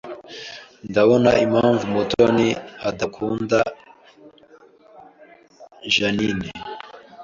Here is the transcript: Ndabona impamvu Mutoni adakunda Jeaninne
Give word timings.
Ndabona 0.89 1.29
impamvu 1.45 1.83
Mutoni 1.93 2.47
adakunda 2.89 3.57
Jeaninne 5.93 6.49